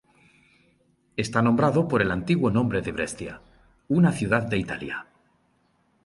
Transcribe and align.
Está 1.15 1.43
nombrado 1.43 1.87
por 1.87 2.01
el 2.01 2.09
antiguo 2.09 2.49
nombre 2.49 2.81
de 2.81 2.91
Brescia, 2.91 3.41
una 3.87 4.11
ciudad 4.11 4.41
de 4.47 4.57
Italia. 4.57 5.05